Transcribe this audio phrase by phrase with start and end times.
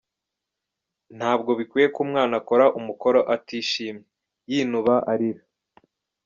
[1.17, 4.05] Ntabwo bikwiye ko umwana akora umukoro atishimye,
[4.51, 5.41] yinuba, arira.